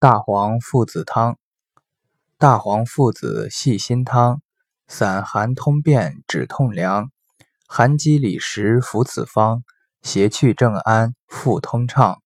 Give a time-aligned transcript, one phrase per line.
[0.00, 1.36] 大黄附子汤，
[2.38, 4.40] 大黄附子细辛汤，
[4.88, 7.10] 散寒通便止痛凉，
[7.68, 9.62] 寒积里实服此方，
[10.00, 12.22] 邪去正安腹通畅。